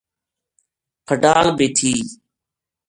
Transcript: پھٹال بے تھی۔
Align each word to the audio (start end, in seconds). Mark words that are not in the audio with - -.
پھٹال 1.05 1.47
بے 1.57 1.67
تھی۔ 1.77 1.93